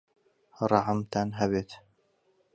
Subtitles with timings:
[0.71, 1.69] ڕەحمتان هەبێت!